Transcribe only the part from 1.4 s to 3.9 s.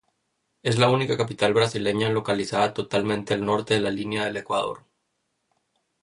brasileña localizada totalmente al norte de